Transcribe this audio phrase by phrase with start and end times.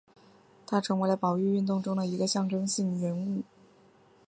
[0.65, 3.43] 他成为了保育运动中的一个象征性人物。